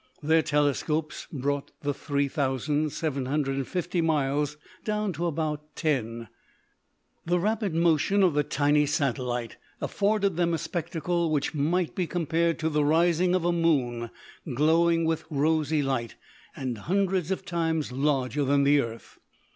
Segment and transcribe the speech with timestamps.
[0.23, 6.27] Their telescopes brought the three thousand seven hundred and fifty miles down to about ten.
[7.27, 12.57] The rapid motion of the tiny satellite afforded them a spectacle which might be compared
[12.57, 14.09] to the rising of a moon
[14.55, 16.15] glowing with rosy light
[16.55, 19.19] and hundreds of times larger than the earth.